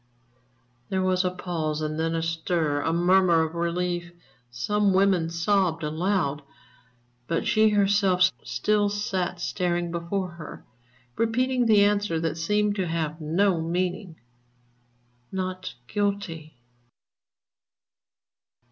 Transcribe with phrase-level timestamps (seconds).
[0.89, 4.11] _"There was a pause, and then a stir, a murmur of relief.
[4.49, 6.41] Some women sobbed aloud.
[7.27, 10.65] But she herself still sat staring before her,
[11.17, 14.15] repeating the answer that seemed to have no meaning:
[15.31, 16.57] "_Not Guilty.